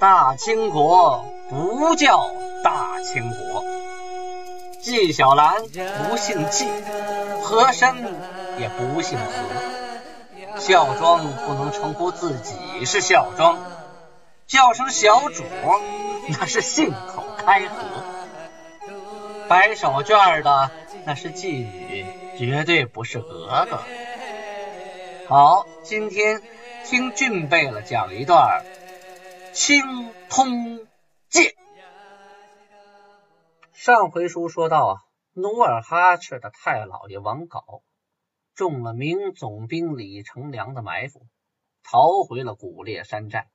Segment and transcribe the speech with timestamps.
[0.00, 2.30] 大清国不叫
[2.64, 3.62] 大清国，
[4.80, 6.66] 纪晓岚不姓纪，
[7.42, 7.96] 和珅
[8.58, 13.58] 也不姓和，孝庄不能称呼自己是孝庄，
[14.46, 15.44] 叫声小主
[16.28, 17.76] 那是信口开河，
[19.48, 20.70] 摆手绢的
[21.04, 22.06] 那是妓女，
[22.38, 23.78] 绝对不是格格。
[25.28, 26.40] 好，今天
[26.86, 28.62] 听俊贝勒讲一段。
[29.52, 29.82] 《青
[30.28, 30.86] 通
[31.28, 31.44] 剑》
[33.72, 37.82] 上回书说到啊，努尔哈赤的太老爷王杲
[38.54, 41.26] 中了明总兵李成梁的埋伏，
[41.82, 43.50] 逃回了古烈山寨。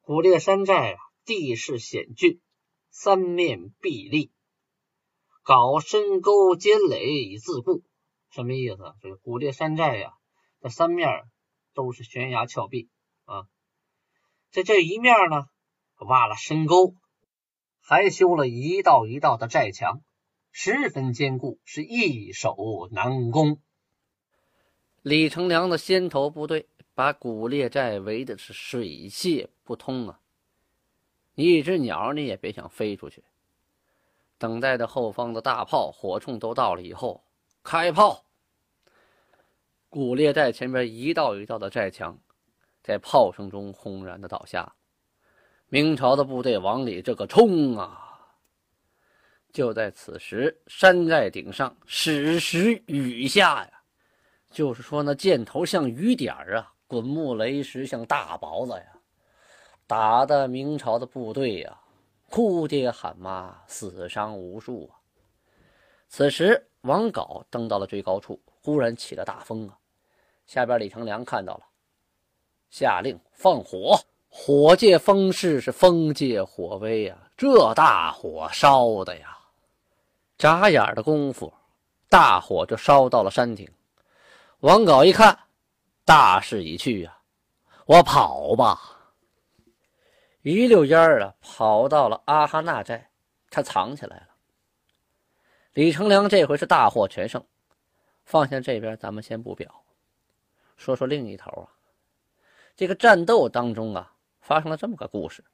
[0.00, 2.40] 古烈山寨啊，地势险峻，
[2.90, 4.32] 三面壁立，
[5.44, 7.84] 搞深沟坚垒以自固。
[8.30, 8.78] 什么意思？
[9.00, 10.12] 这个古烈山寨呀，
[10.60, 11.08] 这三面
[11.72, 12.88] 都是悬崖峭壁。
[14.52, 15.46] 在这一面呢，
[16.00, 16.94] 挖了深沟，
[17.80, 20.02] 还修了一道一道的寨墙，
[20.50, 23.62] 十分坚固，是易守难攻。
[25.00, 30.20] 李成梁的先头部队把古烈寨围的是水泄不通啊！
[31.34, 33.24] 一只鸟你也别想飞出去。
[34.36, 37.24] 等待着后方的大炮、火铳都到了以后，
[37.64, 38.26] 开炮。
[39.88, 42.18] 古烈寨前边一道一道的寨墙。
[42.82, 44.74] 在炮声中轰然的倒下，
[45.68, 47.98] 明朝的部队往里这个冲啊！
[49.52, 53.82] 就在此时，山寨顶上矢石雨下呀，
[54.50, 58.98] 就是说那箭头像雨点啊，滚木雷石像大雹子呀，
[59.86, 61.78] 打的明朝的部队呀，
[62.30, 64.98] 哭爹喊妈，死伤无数啊！
[66.08, 69.78] 此时，王杲登到了最高处，忽然起了大风啊！
[70.46, 71.64] 下边李成梁看到了。
[72.72, 74.00] 下令放火，
[74.30, 77.18] 火借风势，是风借火威呀！
[77.36, 79.36] 这大火烧的呀，
[80.38, 81.52] 眨眼的功夫，
[82.08, 83.70] 大火就烧到了山顶。
[84.60, 85.38] 王杲一看，
[86.06, 87.14] 大势已去呀，
[87.84, 88.80] 我跑吧！
[90.40, 93.10] 一溜烟儿啊，跑到了阿哈那寨，
[93.50, 94.28] 他藏起来了。
[95.74, 97.44] 李成梁这回是大获全胜，
[98.24, 99.84] 放下这边，咱们先不表，
[100.78, 101.68] 说说另一头啊。
[102.74, 105.44] 这个战斗当中啊，发生了这么个故事，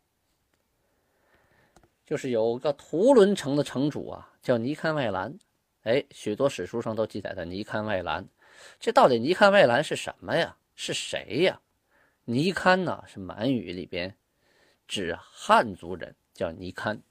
[2.06, 5.36] 就是有个图伦城的城主啊，叫尼堪外兰。
[5.82, 8.26] 哎，许多史书上都记载的尼堪外兰。
[8.78, 10.56] 这到底尼堪外兰是什么呀？
[10.74, 11.60] 是谁呀？
[12.24, 14.16] 尼堪呢，是满语里边
[14.86, 17.02] 指汉族人，叫尼堪。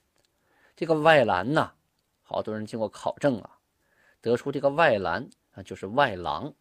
[0.75, 1.73] 这个外兰呢，
[2.21, 3.59] 好多人经过考证啊，
[4.21, 6.53] 得出这个外兰啊，就是外郎，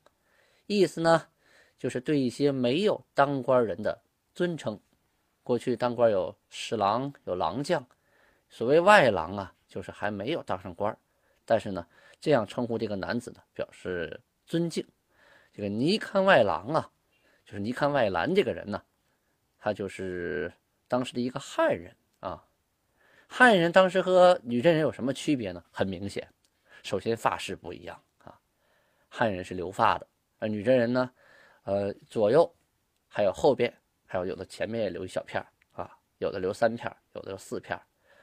[0.66, 1.28] 意思呢。
[1.86, 3.96] 就是对一些没有当官人的
[4.34, 4.76] 尊称，
[5.44, 7.86] 过去当官有侍郎、有郎将，
[8.48, 10.98] 所谓外郎啊，就是还没有当上官
[11.44, 11.86] 但是呢，
[12.20, 14.84] 这样称呼这个男子呢，表示尊敬。
[15.52, 16.90] 这个尼堪外郎啊，
[17.44, 18.82] 就是尼堪外兰这个人呢，
[19.56, 20.52] 他就是
[20.88, 22.42] 当时的一个汉人啊。
[23.28, 25.62] 汉人当时和女真人有什么区别呢？
[25.70, 26.28] 很明显，
[26.82, 28.36] 首先发饰不一样啊，
[29.08, 30.08] 汉人是留发的，
[30.40, 31.08] 而女真人呢。
[31.66, 32.48] 呃，左右
[33.08, 33.72] 还有后边，
[34.06, 37.76] 还有有的前面也留一小片啊，有的留三片，有的留四片，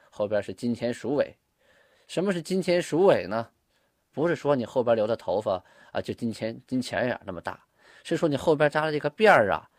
[0.10, 1.36] 后边是金钱鼠尾。
[2.08, 3.50] 什么是金钱鼠尾呢？
[4.14, 5.62] 不是说你后边留的头发
[5.92, 7.62] 啊，就金钱金钱眼那么大，
[8.06, 9.70] 是说你后边扎的这个辫儿啊，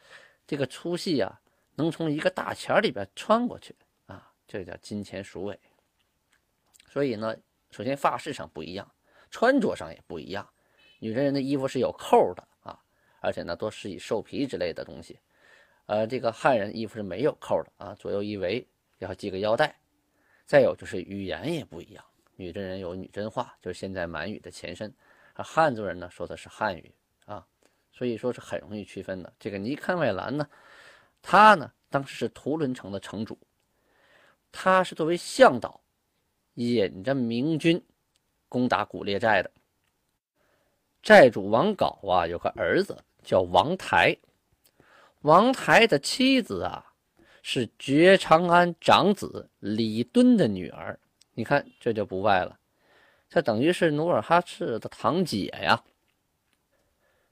[0.46, 1.40] 这个粗细啊，
[1.74, 5.58] 能从一个大钱里边穿过去啊，这叫金钱鼠尾。
[6.86, 7.34] 所以呢，
[7.70, 8.86] 首先发饰上不一样，
[9.30, 10.46] 穿着上也不一样。
[10.98, 12.46] 女真人的衣服是有扣的。
[13.24, 15.18] 而且呢，多是以兽皮之类的东西，
[15.86, 18.66] 呃，这个汉人衣服是没有扣的啊，左右一围
[18.98, 19.74] 要系个腰带。
[20.46, 22.04] 再有就是语言也不一样，
[22.36, 24.94] 女真人有女真话，就是现在满语的前身，
[25.34, 26.94] 汉族人呢说的是汉语
[27.24, 27.46] 啊，
[27.90, 29.32] 所以说是很容易区分的。
[29.40, 30.46] 这个尼堪外兰呢，
[31.22, 33.38] 他呢当时是图伦城的城主，
[34.52, 35.80] 他是作为向导，
[36.54, 37.82] 引着明军
[38.50, 39.50] 攻打古列寨的。
[41.02, 42.96] 寨主王杲啊，有个儿子。
[43.24, 44.16] 叫王台，
[45.22, 46.84] 王台的妻子啊
[47.42, 50.98] 是觉长安长子李敦的女儿。
[51.32, 52.56] 你看这就不外了，
[53.28, 55.82] 这等于是努尔哈赤的堂姐呀。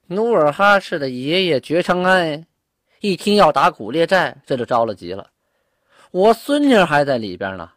[0.07, 2.45] 努尔哈赤的爷爷觉长安
[2.99, 5.31] 一听要打古列寨，这就着了急了。
[6.11, 7.71] 我孙女还在里边呢，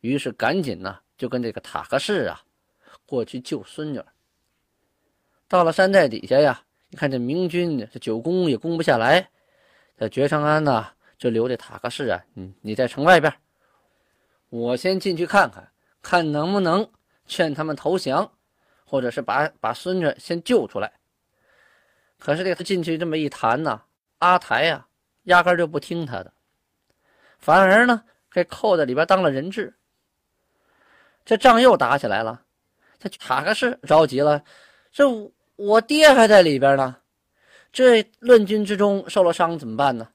[0.00, 2.42] 于是赶紧呢就跟这个塔克氏啊
[3.06, 4.02] 过去救孙女。
[5.46, 9.30] 到了山寨底下呀，你看这明军这久攻也攻不下来，
[9.96, 13.32] 这觉昌安呢就留这塔克士啊，你你在城外边，
[14.48, 15.70] 我先进去看看，
[16.02, 16.90] 看能不能
[17.26, 18.32] 劝他们投降，
[18.84, 20.92] 或者是把把孙子先救出来。
[22.18, 23.82] 可是这他进去这么一谈呢，
[24.18, 24.88] 阿台呀，
[25.22, 26.32] 压根就不听他的，
[27.38, 28.02] 反而呢
[28.32, 29.76] 给扣在里边当了人质。
[31.24, 32.42] 这仗又打起来了，
[32.98, 34.42] 这塔克士着急了，
[34.90, 35.04] 这
[35.60, 36.96] 我爹还在里边呢，
[37.70, 40.08] 这乱军之中受了伤怎么办呢？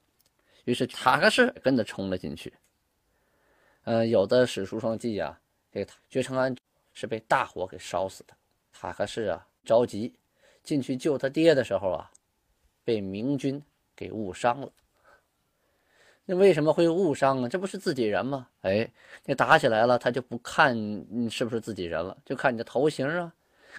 [0.64, 2.52] 于是塔克士跟着冲了进去。
[3.84, 5.40] 呃，有的史书上记啊，
[5.72, 6.56] 这个觉成安
[6.94, 8.34] 是被大火给烧死的，
[8.74, 10.12] 塔克士啊着急。
[10.64, 12.10] 进去救他爹的时候啊，
[12.84, 13.62] 被明军
[13.96, 14.68] 给误伤了。
[16.26, 17.48] 那为什么会误伤啊？
[17.48, 18.48] 这不是自己人吗？
[18.62, 18.92] 哎，
[19.26, 23.32] 那打起来了，他就不看你是不是自己人了，就看你的头型啊，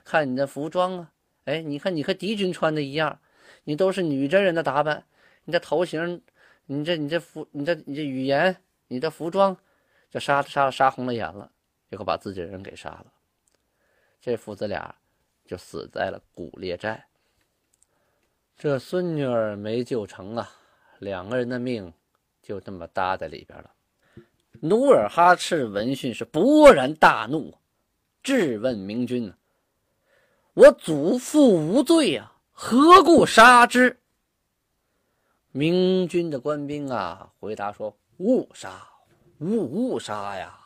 [0.04, 1.10] 看你的服装啊。
[1.46, 3.18] 哎，你看你和敌军穿的一样，
[3.64, 5.04] 你都是女真人的打扮，
[5.46, 6.22] 你的头型，
[6.66, 8.56] 你这你这服，你这你这语言，
[8.88, 9.56] 你的服装，
[10.10, 11.50] 就杀杀杀红了眼了，
[11.90, 13.06] 结果把自己人给杀了。
[14.20, 14.94] 这父子俩。
[15.48, 17.06] 就死在了古列寨，
[18.56, 20.50] 这孙女儿没救成啊，
[20.98, 21.92] 两个人的命
[22.42, 23.70] 就这么搭在里边了。
[24.60, 27.56] 努尔哈赤闻讯是勃然大怒，
[28.24, 29.32] 质问明军
[30.56, 34.00] ：“我祖父无罪呀，何故杀之？”
[35.52, 38.88] 明军的官兵啊，回答说：“误杀，
[39.40, 40.58] 误误杀呀，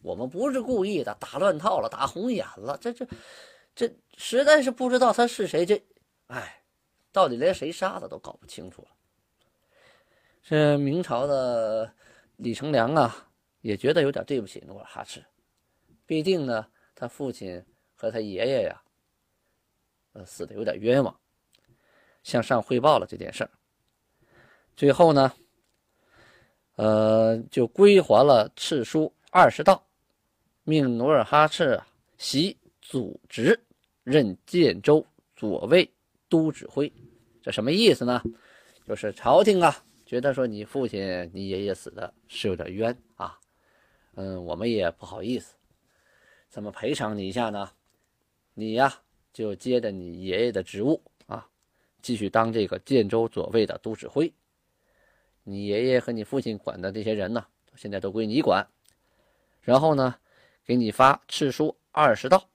[0.00, 3.06] 我们不是故意的，打乱套了，打红眼了，这这。”
[3.74, 5.82] 这实在是不知道他是谁，这，
[6.26, 6.62] 哎，
[7.10, 8.88] 到底连谁杀的都搞不清楚了。
[10.42, 11.90] 这明朝的
[12.36, 13.30] 李成梁啊，
[13.62, 15.24] 也觉得有点对不起努尔哈赤，
[16.04, 17.64] 毕竟呢，他父亲
[17.94, 18.82] 和他爷爷呀，
[20.12, 21.20] 呃，死的有点冤枉，
[22.22, 23.50] 向上汇报了这件事儿。
[24.76, 25.32] 最后呢，
[26.76, 29.86] 呃，就归还了敕书二十道，
[30.64, 31.80] 命努尔哈赤
[32.16, 32.56] 袭。
[32.84, 33.58] 祖职
[34.02, 35.88] 任建州左卫
[36.28, 36.92] 都指挥，
[37.40, 38.20] 这什么意思呢？
[38.84, 39.74] 就是朝廷啊，
[40.04, 43.38] 觉得说你父亲、你爷爷死的是有点冤啊，
[44.16, 45.54] 嗯，我们也不好意思，
[46.50, 47.70] 怎么赔偿你一下呢？
[48.52, 48.92] 你呀，
[49.32, 51.48] 就接着你爷爷的职务啊，
[52.02, 54.32] 继续当这个建州左卫的都指挥。
[55.42, 57.44] 你爷爷和你父亲管的这些人呢，
[57.74, 58.66] 现在都归你管。
[59.60, 60.14] 然后呢，
[60.64, 62.48] 给你发敕书二十道。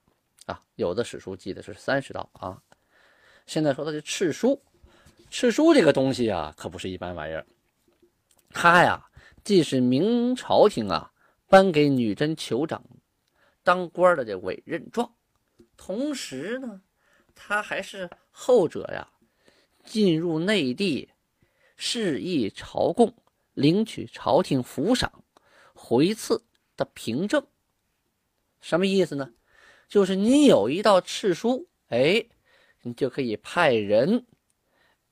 [0.46, 2.62] 啊，有的史书记的是三十道啊。
[3.46, 4.62] 现在说的这敕书，
[5.30, 7.46] 敕书这个东西啊，可不是一般玩意儿。
[8.50, 9.04] 它呀，
[9.44, 11.12] 既是明朝廷啊
[11.48, 12.82] 颁给女真酋长
[13.62, 15.12] 当官的这委任状，
[15.78, 16.82] 同时呢，
[17.34, 19.08] 他还是后者呀
[19.84, 21.08] 进入内地
[21.76, 23.14] 示意朝贡、
[23.54, 25.24] 领取朝廷抚赏、
[25.72, 26.44] 回赐
[26.76, 27.46] 的凭证。
[28.60, 29.32] 什么意思呢？
[29.88, 32.26] 就是你有一道敕书，哎，
[32.82, 34.26] 你就可以派人，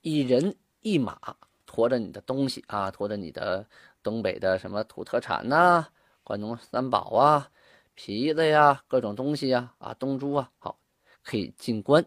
[0.03, 3.67] 一人一马驮着你的东西啊，驮着你的
[4.03, 5.89] 东北的什么土特产呐，
[6.23, 7.51] 关东三宝啊，
[7.97, 10.79] 皮子呀，各种东西呀，啊，东珠啊，好，
[11.25, 12.05] 可以进关，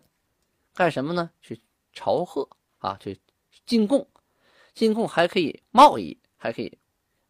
[0.75, 1.31] 干什么呢？
[1.41, 1.60] 去
[1.91, 3.19] 朝贺啊，去
[3.65, 4.08] 进贡，
[4.75, 6.77] 进贡还可以贸易，还可以，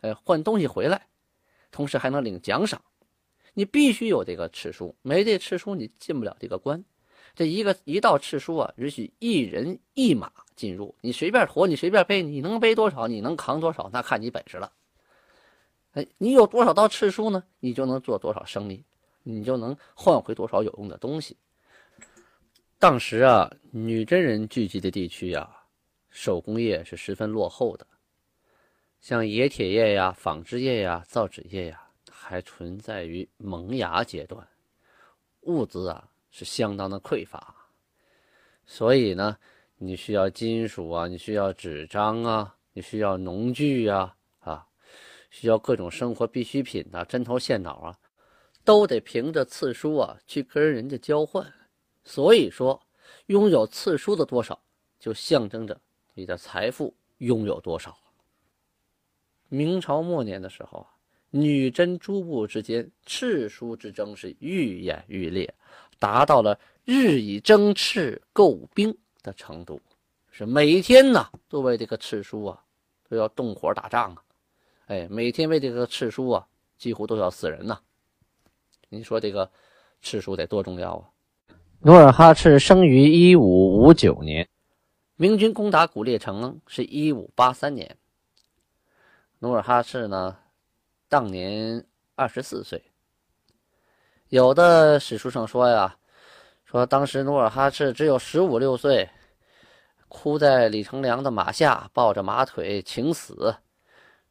[0.01, 1.07] 呃，换东西回来，
[1.71, 2.79] 同时还能领奖赏。
[3.53, 6.83] 你必须有这个敕书，没这敕书你进不了这个关。
[7.33, 14.69] 这一个一道敕书啊，允许一人一马进入，你随便驮，你随便背，你能背多少，你能扛多少，那看你本事了。
[15.93, 17.43] 哎，你有多少道敕书呢？
[17.59, 18.83] 你就能做多少生意，
[19.23, 21.37] 你就能换回多少有用的东西。
[22.77, 25.65] 当时啊，女真人聚集的地区啊，
[26.09, 27.85] 手工业是十分落后的，
[29.01, 31.85] 像冶铁业呀、纺织业呀、造纸业呀。
[32.11, 34.47] 还存在于萌芽阶段，
[35.41, 37.55] 物资啊是相当的匮乏，
[38.67, 39.35] 所以呢，
[39.77, 44.15] 你需要金属啊，你需要纸张啊，你需要农具，啊，
[45.29, 47.97] 需要各种生活必需品呐，针头线脑啊，
[48.63, 51.45] 都得凭着次书啊去跟人家交换。
[52.03, 52.81] 所以说，
[53.27, 54.61] 拥有次书的多少，
[54.99, 55.79] 就象征着
[56.13, 57.97] 你的财富拥有多少。
[59.47, 60.87] 明朝末年的时候啊。
[61.31, 65.53] 女真诸部之间赤书之争是愈演愈烈，
[65.99, 69.79] 达到了日以争赤购兵的程度，
[70.31, 72.59] 是每天呢都为这个赤书啊
[73.07, 74.23] 都要动火打仗啊，
[74.89, 77.79] 哎，每天为这个赤书啊几乎都要死人呐。
[78.89, 79.51] 你说这个
[80.01, 81.05] 赤书得多重要啊？
[81.81, 84.49] 努尔哈赤生于一五五九年，
[85.15, 87.97] 明军攻打古列城是一五八三年。
[89.37, 90.35] 努尔哈赤呢，
[91.07, 92.81] 当年二十四岁。
[94.29, 95.97] 有的史书上说呀，
[96.65, 99.07] 说当时努尔哈赤只有十五六岁，
[100.07, 103.55] 哭在李成梁的马下，抱着马腿请死，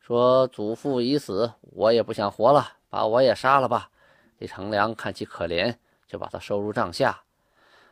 [0.09, 3.91] 说祖父已死，我也不想活了，把我也杀了吧。
[4.39, 7.21] 李成梁看其可怜，就把他收入帐下，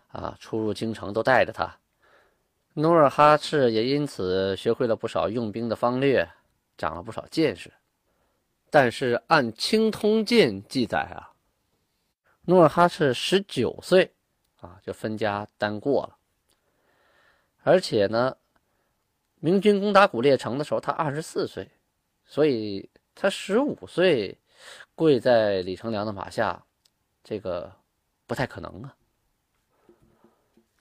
[0.09, 1.77] 啊，出入京城都带着他。
[2.73, 6.27] 努尔哈赤也因此学会了不少用兵的方略，
[6.79, 7.71] 长了不少见识。
[8.71, 11.35] 但是按《清通鉴》记载啊。
[12.47, 14.11] 努尔哈赤十九岁
[14.63, 16.17] 啊，就分家单过了。
[17.63, 18.35] 而且呢，
[19.39, 21.69] 明军攻打古列城的时候，他二十四岁，
[22.27, 24.37] 所以他十五岁
[24.95, 26.65] 跪在李成梁的马下，
[27.23, 27.73] 这个
[28.27, 28.95] 不太可能啊。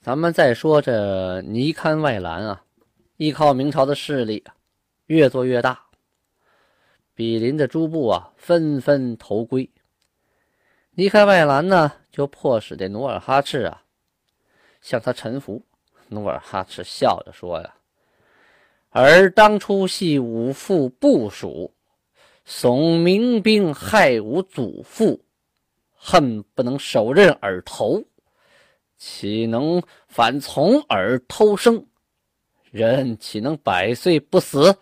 [0.02, 2.64] 咱们再说这尼堪外兰啊，
[3.16, 4.44] 依靠明朝的势力
[5.06, 5.86] 越做越大，
[7.14, 9.70] 比邻的诸部啊纷纷投归。
[10.90, 13.84] 离开外兰呢，就迫使这努尔哈赤啊
[14.80, 15.64] 向他臣服。
[16.08, 17.75] 努尔哈赤笑着说：“呀，
[18.98, 21.70] 而当初系吾父部署，
[22.46, 25.22] 怂民兵害吾祖父，
[25.92, 28.02] 恨不能手刃尔头，
[28.96, 31.84] 岂能反从尔偷生？
[32.70, 34.74] 人岂能百岁不死？”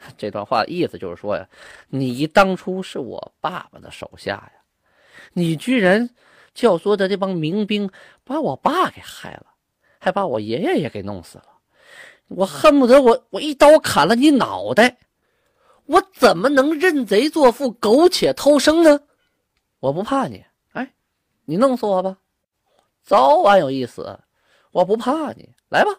[0.16, 1.46] 这段话的意思就是说呀，
[1.88, 4.52] 你当初是我爸爸的手下呀。
[5.34, 6.08] 你居然
[6.54, 7.90] 教唆的这帮民兵
[8.24, 9.48] 把我爸给害了，
[9.98, 11.59] 还把我爷爷也给弄死了，
[12.30, 14.98] 我恨不得我我一刀砍了你脑袋，
[15.84, 19.00] 我怎么能认贼作父、苟且偷生呢？
[19.78, 20.94] 我不怕你，哎，
[21.44, 22.18] 你弄死我吧，
[23.02, 24.18] 早晚有一死，
[24.70, 25.90] 我不怕你，来吧。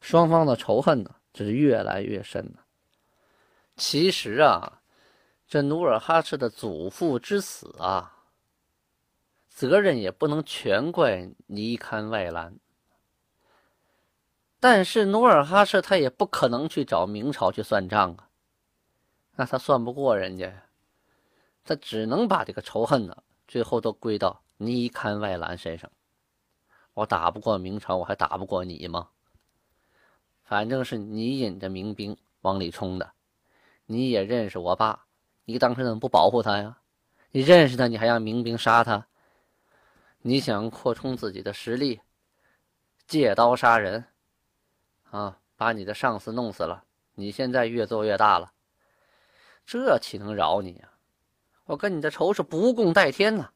[0.00, 2.64] 双方的仇恨呢，这是越来越深了。
[3.76, 4.82] 其实啊。
[5.48, 8.16] 这努尔哈赤的祖父之死啊，
[9.48, 12.58] 责任也不能全怪尼堪外兰。
[14.58, 18.28] 但是努尔哈赤他也不可能去找明朝去算账啊，
[19.36, 20.50] 那他算不过人家，
[21.64, 25.90] 他只能把这个仇恨呢，最后都归到尼堪外兰身上。
[26.94, 29.08] 我打不过明朝，我还打不过你吗？
[30.42, 33.12] 反正是你引着民兵往里冲的，
[33.84, 35.04] 你也认识我爸。
[35.44, 36.78] 你当时怎么不保护他呀？
[37.30, 39.06] 你认识他，你还让民兵杀他？
[40.22, 42.00] 你想扩充自己的实力，
[43.06, 44.04] 借刀杀人，
[45.10, 46.84] 啊，把你的上司弄死了。
[47.14, 48.52] 你现在越做越大了，
[49.64, 50.90] 这岂能饶你呀？
[51.64, 53.50] 我跟你的仇是不共戴天呐！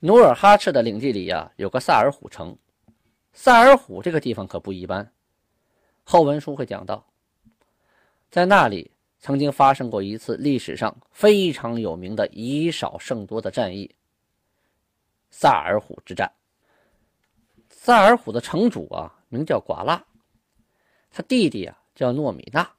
[0.00, 2.58] 努尔哈赤的领地里呀，有个萨尔虎城。
[3.32, 5.12] 萨尔虎这个地方可不一般，
[6.04, 7.06] 后文书会讲到，
[8.30, 8.92] 在那里。
[9.18, 13.92] 曾经发生过一次历史上非常有名的以少胜多的战役——
[15.30, 16.30] 萨尔浒之战。
[17.70, 20.04] 萨尔浒的城主啊，名叫寡剌，
[21.16, 22.70] 他弟弟啊叫诺米纳，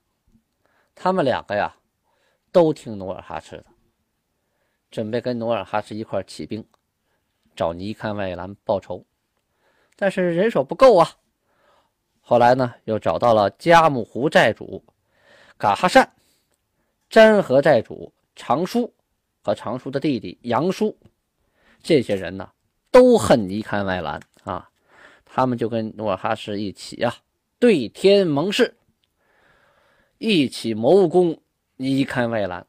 [0.94, 1.75] 他们两个呀，
[2.51, 3.65] 都听努尔哈赤的，
[4.91, 6.63] 准备跟努尔哈赤一块起兵，
[7.56, 9.03] 找尼堪外兰报仇，
[9.96, 11.10] 但是人手不够啊。
[12.22, 14.86] 后来呢，又找到了加木湖寨主
[15.58, 16.13] 噶哈善。
[17.10, 18.94] 詹河寨主常书
[19.41, 20.96] 和常书的弟弟杨叔，
[21.82, 22.51] 这些人呢
[22.91, 24.70] 都恨尼堪外兰啊，
[25.25, 27.15] 他们就跟努尔哈赤一起呀
[27.59, 28.77] 对天盟誓，
[30.19, 31.41] 一起谋攻
[31.75, 32.67] 尼堪外兰。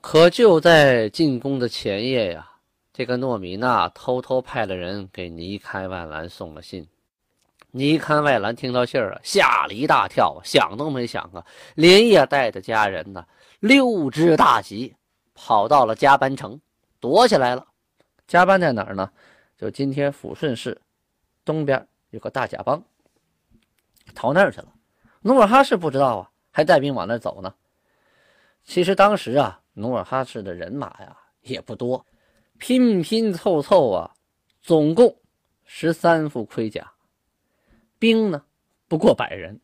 [0.00, 2.50] 可就在进攻的前夜呀，
[2.94, 6.88] 这个诺米娜偷偷派了人给尼堪外兰送了信。
[7.72, 13.26] 尼堪外兰听到信儿啊，吓了一大跳，想都没想啊，连夜带着家人呢，
[13.60, 14.94] 溜之大吉，
[15.34, 16.58] 跑到了加班城，
[17.00, 17.66] 躲起来了。
[18.26, 19.10] 加班在哪儿呢？
[19.58, 20.80] 就今天抚顺市
[21.44, 22.82] 东边有个大甲帮，
[24.14, 24.72] 逃那儿去了。
[25.20, 27.54] 努尔哈赤不知道啊，还带兵往那儿走呢。
[28.64, 32.04] 其实当时啊，努尔哈赤的人马呀也不多，
[32.58, 34.14] 拼拼凑凑啊，
[34.62, 35.16] 总共
[35.64, 36.92] 十三副盔甲。
[37.98, 38.44] 兵呢
[38.88, 39.60] 不过百人，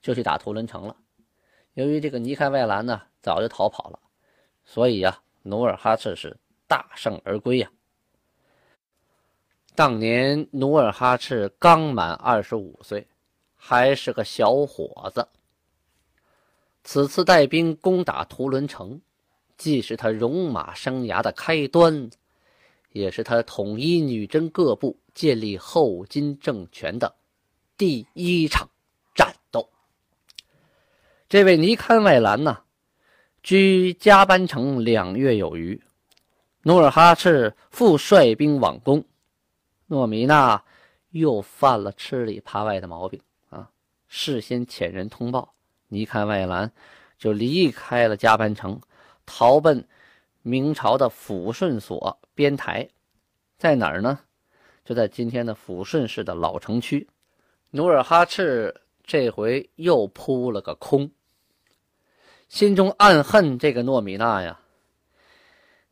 [0.00, 0.96] 就去打图伦城了。
[1.74, 3.98] 由于这个尼堪外兰呢早就逃跑了，
[4.64, 7.70] 所以呀，努尔哈赤是大胜而归呀。
[9.74, 13.06] 当年努尔哈赤刚满二十五岁，
[13.66, 15.26] 还是个小伙子。
[16.82, 19.00] 此次带兵攻打图伦城，
[19.56, 22.10] 既是他戎马生涯的开端，
[22.90, 27.14] 也是他统一女真各部、建立后金政权的
[27.78, 28.68] 第一场
[29.14, 29.66] 战斗。
[31.26, 32.64] 这位尼堪外兰呢，
[33.42, 35.82] 居加班城两月有余，
[36.64, 39.02] 努尔哈赤复率兵往攻，
[39.86, 40.62] 诺米娜
[41.12, 43.18] 又犯了吃里扒外的毛病！
[44.16, 45.54] 事先遣人通报，
[45.88, 46.70] 尼堪外兰
[47.18, 48.80] 就离开了加班城，
[49.26, 49.84] 逃奔
[50.42, 52.88] 明朝的抚顺所边台，
[53.58, 54.20] 在哪儿呢？
[54.84, 57.08] 就在今天的抚顺市的老城区。
[57.72, 61.10] 努尔哈赤这回又扑了个空。
[62.48, 64.60] 心中暗恨这个诺米娜呀！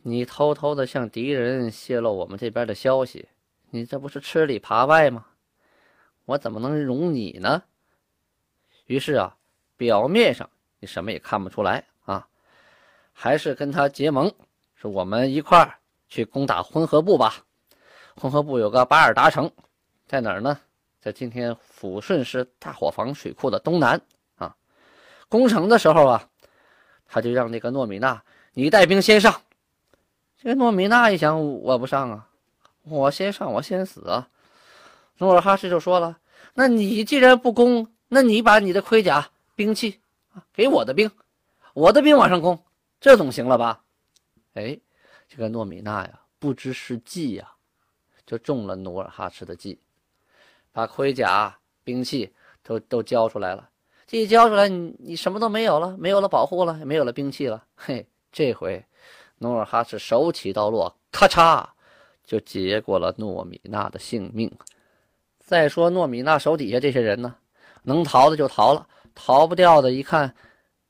[0.03, 3.29] 你偷偷的向敌人泄露我们这边的消息，
[3.71, 5.27] 你这不是吃里扒外吗？
[6.25, 7.65] 我怎么能容你呢？
[8.87, 9.37] 于是啊，
[9.77, 10.49] 表面上
[10.79, 12.27] 你什么也看不出来啊，
[13.13, 14.33] 还是跟他结盟，
[14.75, 15.75] 说我们一块儿
[16.09, 17.45] 去攻打浑河部吧。
[18.17, 19.51] 浑河部有个巴尔达城，
[20.07, 20.59] 在哪儿呢？
[21.01, 24.01] 在今天抚顺市大伙房水库的东南
[24.37, 24.55] 啊。
[25.29, 26.29] 攻城的时候啊。
[27.15, 28.23] 他就让那个诺米娜，
[28.55, 29.39] 你带兵先上。
[30.39, 32.27] 这个诺米娜一想，我不上啊，
[32.85, 34.27] 我先上，我先死啊。
[35.19, 36.19] 努尔哈赤就说了
[36.55, 39.99] ：“那你既然不攻，那你把你的盔甲、兵器
[40.35, 41.11] 啊给我的兵，
[41.73, 42.63] 我的兵往上攻，
[43.01, 43.83] 这总行了吧？”
[44.53, 44.79] 哎，
[45.27, 47.53] 这个诺米娜呀，不知是计呀，
[48.27, 49.81] 就中了努尔哈赤的计，
[50.73, 52.31] 把盔甲、兵器
[52.63, 53.71] 都都交出来了。
[54.07, 57.65] 这一交出来，你你什么都没有了，没有了保护了，没有了兵器了。
[57.75, 58.85] 嘿，这回
[59.39, 61.67] 努尔哈赤手起刀落，咔嚓
[62.23, 64.53] 就结果了诺米娜的性命。
[65.39, 67.37] 再说诺米娜手底下这些人呢，
[67.83, 70.35] 能逃的就逃了，逃不掉的，一看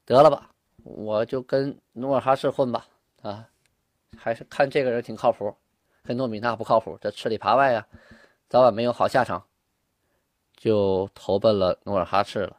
[0.04, 0.50] 得了吧，
[0.84, 2.86] 我就跟努尔哈赤混吧。
[3.22, 3.48] 啊，
[4.18, 5.54] 还是看这个人挺靠谱，
[6.02, 7.86] 跟诺米娜不靠谱，这吃里扒外呀，
[8.48, 9.44] 早晚没有好下场，
[10.56, 12.56] 就投奔了努尔哈赤了。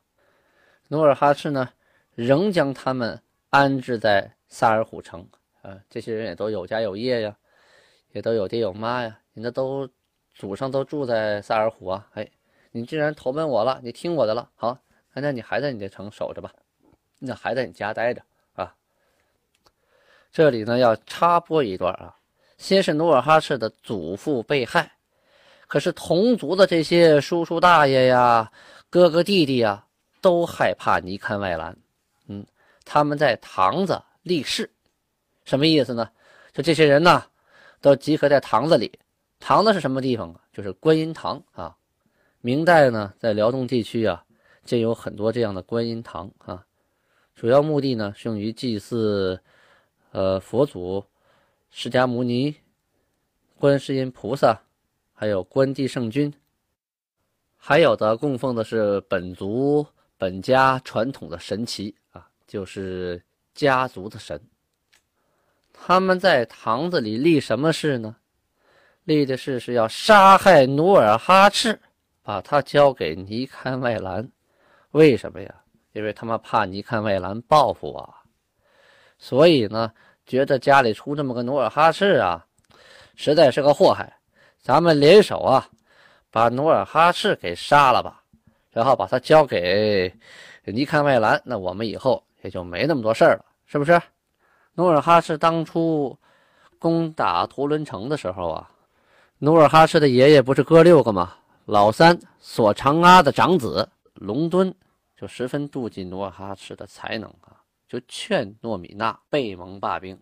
[0.88, 1.69] 努尔哈赤呢，
[2.15, 5.28] 仍将他们安置在萨尔虎城。
[5.62, 7.38] 啊，这些人也都有家有业呀，
[8.12, 9.89] 也都有爹有妈呀，人家都
[10.34, 12.08] 祖上都住在萨尔虎啊。
[12.13, 12.30] 哎，
[12.74, 14.78] 你既然投奔我了，你听我的了，好，
[15.14, 16.52] 那你还在你的城守着吧，
[17.20, 18.22] 那还在你家待着
[18.56, 18.76] 啊。
[20.32, 22.18] 这里呢要插播一段啊，
[22.58, 24.92] 先是努尔哈赤的祖父被害，
[25.68, 28.52] 可是同族的这些叔叔大爷呀、
[28.90, 29.86] 哥哥弟弟呀。
[30.24, 31.76] 都害怕尼堪外兰，
[32.28, 32.46] 嗯，
[32.86, 34.72] 他们在堂子立誓，
[35.44, 36.10] 什么意思呢？
[36.54, 37.26] 就这些人呢，
[37.82, 38.98] 都集合在堂子里。
[39.42, 40.40] 堂子是什么地方啊？
[40.54, 41.76] 就是观音堂啊。
[42.46, 44.22] 明代呢，在辽东地区啊，
[44.66, 46.66] 建有很多这样的观音堂啊。
[47.36, 49.40] 主要目的呢，是用于祭祀，
[50.12, 51.02] 呃，佛祖、
[51.72, 52.54] 释迦牟尼、
[53.58, 54.62] 观世音菩萨，
[55.14, 56.34] 还有观帝圣君，
[57.56, 59.88] 还有的供奉的是本族。
[60.18, 64.40] 本家传统的神奇啊，就是家族的神。
[65.74, 68.18] 他们在堂子里立什么誓呢？
[69.06, 71.78] 立的誓是要杀害努尔哈赤，
[72.24, 74.28] 把他交给尼堪外兰。
[74.92, 75.54] 为什么呀？
[75.92, 78.10] 因为他们怕尼堪外兰报复啊。
[79.20, 79.92] 所以呢，
[80.26, 82.44] 觉得家里出这么个努尔哈赤啊，
[83.16, 84.12] 实在是个祸害。
[84.60, 85.68] 咱们联手啊，
[86.32, 88.24] 把努尔哈赤给杀了吧。
[88.72, 90.12] 然后把他交给
[90.66, 94.02] 尼堪外兰，那我们以后也就没那么多事儿了，是不是？
[94.74, 96.18] 努尔哈赤当初
[96.80, 98.72] 攻打图伦城的时候啊，
[99.38, 101.36] 努尔哈赤的爷爷不是哥六个吗？
[101.65, 104.73] 老三索长阿的长子隆敦
[105.15, 110.19] 就十分妒忌努尔哈赤的才能啊，就劝诺米娜背盟罢兵。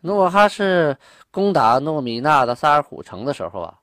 [0.00, 0.96] 努尔哈赤
[1.30, 3.78] 攻打诺米娜的萨尔虎城的时候啊。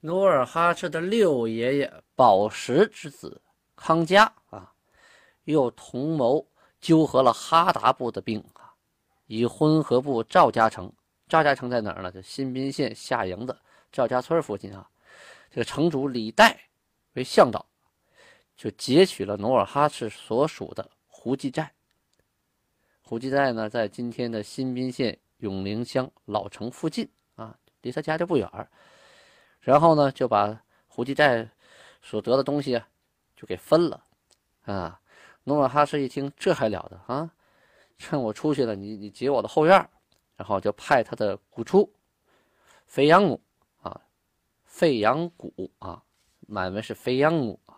[0.00, 3.40] 努尔哈赤的六爷爷宝石之子
[3.74, 4.70] 康嘉啊，
[5.44, 6.46] 又同谋
[6.78, 8.70] 纠合了哈达部的兵啊，
[9.26, 10.92] 以浑河部赵家城，
[11.26, 12.12] 赵家城在哪儿呢？
[12.12, 13.58] 就新宾县下营的
[13.90, 14.86] 赵家村附近啊。
[15.50, 16.58] 这个城主李代
[17.14, 17.66] 为向导，
[18.56, 21.72] 就劫取了努尔哈赤所属的胡济寨。
[23.02, 28.48] 胡济寨呢，在今天的新宾县永陵乡老城附近啊，离他家就不远
[29.60, 31.48] 然后呢，就把胡济寨
[32.02, 32.88] 所得的东西啊，
[33.34, 34.04] 就给分了，
[34.64, 35.00] 啊，
[35.44, 37.30] 努尔哈赤一听，这还了得啊！
[37.96, 39.90] 趁我出去了，你你劫我的后院
[40.36, 41.92] 然后就派他的古出
[42.86, 43.40] 肥羊母，
[44.78, 46.00] 费扬古啊，
[46.46, 47.74] 满文是肥羊母啊，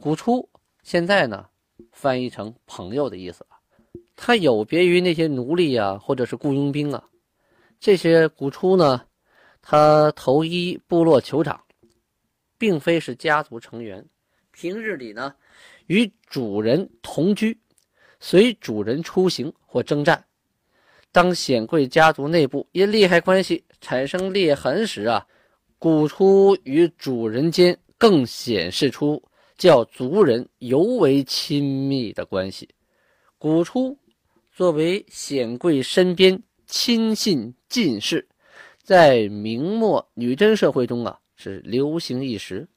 [0.00, 0.48] 古出
[0.82, 1.46] 现在呢
[1.92, 3.58] 翻译成朋友的意思了，
[4.16, 7.04] 他有别于那些奴隶啊，或者是雇佣兵啊，
[7.78, 9.04] 这些古出呢。
[9.60, 11.62] 他头一部落酋长，
[12.56, 14.02] 并非是家族成员，
[14.50, 15.34] 平日里呢
[15.88, 17.60] 与主人同居，
[18.20, 20.24] 随主人出行或征战。
[21.12, 25.26] 当显贵家族内部因利害关系产生裂痕时啊，
[25.80, 29.22] 古初与主人间更显示出
[29.56, 32.68] 较族人尤为亲密的关系。
[33.38, 33.96] 古初
[34.52, 38.28] 作为显贵身边亲信近士，
[38.82, 42.68] 在明末女真社会中啊是流行一时。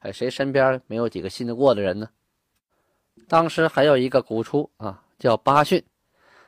[0.00, 2.10] 哎，谁身边没有几个信得过的人呢？
[3.28, 5.80] 当时还有一个古初啊，叫巴逊，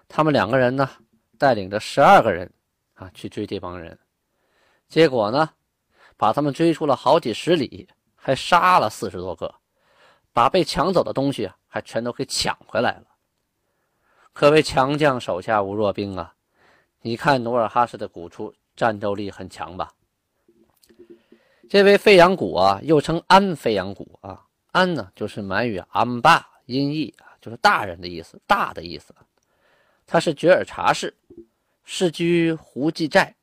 [0.08, 0.90] 他们两个人呢。
[1.38, 2.50] 带领着十二个人
[2.94, 3.96] 啊去追这帮人，
[4.88, 5.50] 结果呢，
[6.16, 9.54] 把他们追出了好几十里，还杀了四十多个，
[10.32, 13.04] 把被抢走的东西还全都给抢回来了。
[14.32, 16.34] 可谓强将手下无弱兵啊！
[17.02, 19.92] 你看努尔哈赤的古出战斗力很强吧？
[21.68, 29.14] 这位费扬古啊，又称安费扬古啊，安呢就是满语安巴音译啊，就是大人的意思，大的意思。
[30.06, 31.16] 他是觉尔察氏，
[31.84, 33.34] 世居胡济寨，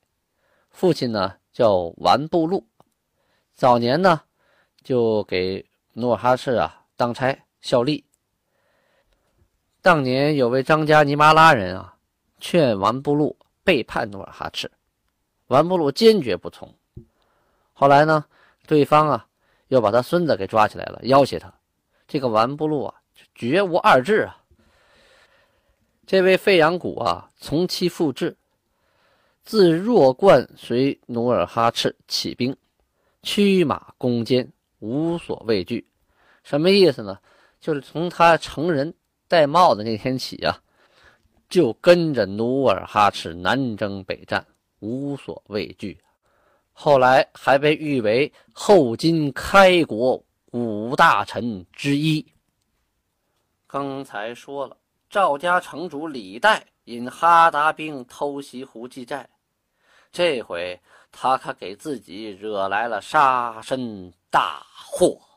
[0.70, 2.68] 父亲呢叫完布禄，
[3.54, 4.22] 早年呢
[4.84, 5.64] 就给
[5.94, 8.04] 努尔哈赤啊当差效力。
[9.82, 11.96] 当年有位张家尼玛拉人啊，
[12.40, 14.72] 劝完布禄背叛努尔哈赤，
[15.48, 16.74] 完布禄坚决不从。
[17.74, 18.26] 后来呢，
[18.66, 19.28] 对方啊
[19.68, 21.54] 又把他孙子给抓起来了，要挟他，
[22.08, 22.96] 这个完布禄啊
[23.36, 24.38] 绝无二致啊。
[26.06, 28.38] 这位费扬古啊，从其复制，
[29.44, 32.56] 自弱冠随努尔哈赤起兵，
[33.22, 35.86] 驱马攻坚，无所畏惧。
[36.44, 37.20] 什么意思呢？
[37.60, 38.94] 就是从他成人
[39.28, 40.62] 戴帽子那天起啊，
[41.50, 44.46] 就跟着努尔哈赤南征北战，
[44.80, 46.00] 无所畏惧。
[46.72, 52.26] 后来还被誉为后金开国五大臣之一。
[53.68, 54.78] 刚才说了。
[55.10, 59.30] 赵家城主李代引哈达兵偷袭胡济寨，
[60.14, 60.80] 这回
[61.12, 65.33] 他可给自己惹来了杀身大祸。